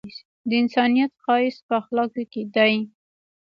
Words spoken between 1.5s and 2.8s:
په اخلاقو کي دی!